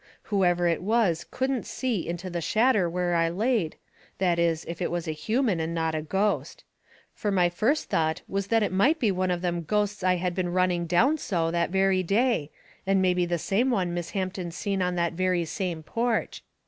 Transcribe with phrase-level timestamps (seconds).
[0.33, 3.75] Whoever it was couldn't see into the shadder where I laid,
[4.17, 6.63] that is, if it was a human and not a ghost.
[7.13, 10.49] Fur my first thought was it might be one of them ghosts I had been
[10.49, 12.49] running down so that very day,
[12.87, 16.41] and mebby the same one Miss Hampton seen on that very same porch.